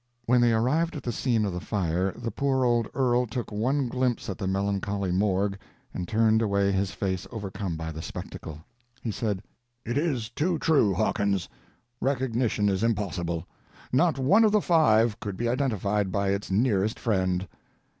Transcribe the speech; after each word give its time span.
When 0.25 0.41
they 0.41 0.51
arrived 0.51 0.95
at 0.95 1.03
the 1.03 1.11
scene 1.11 1.45
of 1.45 1.53
the 1.53 1.59
fire 1.59 2.11
the 2.13 2.31
poor 2.31 2.65
old 2.65 2.87
earl 2.95 3.27
took 3.27 3.51
one 3.51 3.87
glimpse 3.87 4.29
at 4.31 4.39
the 4.39 4.47
melancholy 4.47 5.11
morgue 5.11 5.59
and 5.93 6.07
turned 6.07 6.41
away 6.41 6.71
his 6.71 6.89
face 6.89 7.27
overcome 7.31 7.77
by 7.77 7.91
the 7.91 8.01
spectacle. 8.01 8.65
He 8.99 9.11
said: 9.11 9.43
"It 9.85 9.99
is 9.99 10.29
too 10.29 10.57
true, 10.57 10.95
Hawkins—recognition 10.95 12.67
is 12.67 12.81
impossible, 12.81 13.45
not 13.93 14.17
one 14.17 14.43
of 14.43 14.51
the 14.51 14.59
five 14.59 15.19
could 15.19 15.37
be 15.37 15.47
identified 15.47 16.11
by 16.11 16.29
its 16.29 16.49
nearest 16.49 16.97
friend. 16.99 17.47